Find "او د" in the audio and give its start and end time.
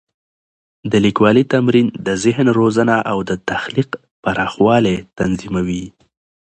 3.11-3.31